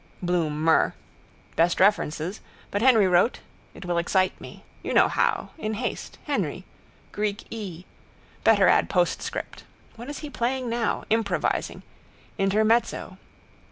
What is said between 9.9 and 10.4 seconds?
What is he